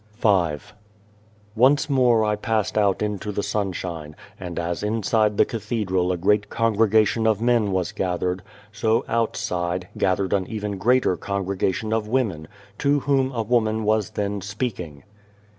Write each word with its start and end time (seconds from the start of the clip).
'* 0.09 0.21
290 0.23 0.75
ONCE 1.55 1.87
more 1.87 2.25
I 2.25 2.35
passed 2.35 2.75
out 2.75 3.03
into 3.03 3.31
the 3.31 3.43
sunshine, 3.43 4.15
and 4.39 4.57
as 4.57 4.81
inside 4.81 5.37
the 5.37 5.45
cathedral 5.45 6.11
a 6.11 6.17
great 6.17 6.49
congregation 6.49 7.27
of 7.27 7.39
men 7.39 7.71
was 7.71 7.91
gathered, 7.91 8.41
so 8.71 9.05
outside, 9.07 9.89
gathered 9.95 10.33
an 10.33 10.47
even 10.47 10.79
greater 10.79 11.15
congregation 11.17 11.93
of 11.93 12.07
women, 12.07 12.47
to 12.79 13.01
whom 13.01 13.31
a 13.31 13.43
woman 13.43 13.83
was 13.83 14.09
then 14.09 14.41
speaking. 14.41 15.03